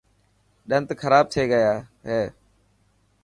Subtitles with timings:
[0.69, 1.59] ڏنت کراب ٿيا
[2.09, 2.21] هي.